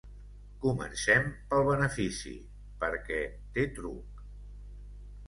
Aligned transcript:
Comencem 0.61 1.27
pel 1.51 1.61
benefici, 1.67 2.33
perquè 2.85 3.21
té 3.59 3.67
truc. 3.77 4.25